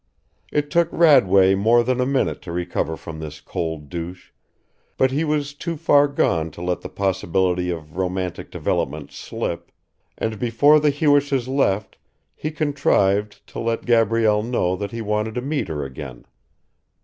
It 0.51 0.71
took 0.71 0.89
Radway 0.91 1.53
more 1.55 1.83
than 1.83 2.01
a 2.01 2.07
minute 2.07 2.41
to 2.41 2.51
recover 2.51 2.97
from 2.97 3.19
this 3.19 3.39
cold 3.39 3.87
douche; 3.87 4.31
but 4.97 5.11
he 5.11 5.23
was 5.23 5.53
too 5.53 5.77
far 5.77 6.07
gone 6.07 6.49
to 6.57 6.61
let 6.63 6.81
the 6.81 6.89
possibility 6.89 7.69
of 7.69 7.97
romantic 7.97 8.49
developments 8.49 9.15
slip, 9.15 9.71
and 10.17 10.39
before 10.39 10.79
the 10.79 10.89
Hewishes 10.89 11.47
left, 11.47 11.99
he 12.35 12.49
contrived 12.49 13.45
to 13.49 13.59
let 13.59 13.85
Gabrielle 13.85 14.41
know 14.41 14.75
that 14.75 14.89
he 14.89 15.01
wanted 15.03 15.35
to 15.35 15.41
meet 15.41 15.67
her 15.67 15.85
again. 15.85 16.25